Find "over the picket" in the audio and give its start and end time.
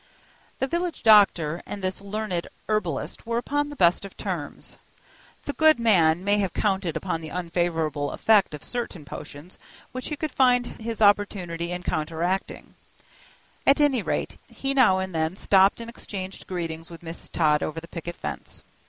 17.61-18.15